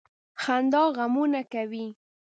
•خندا 0.41 0.83
غمونه 0.97 1.41
کموي. 1.51 1.87